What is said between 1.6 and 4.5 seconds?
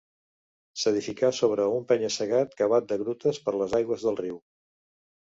un penya-segat cavat de grutes per les aigües del riu.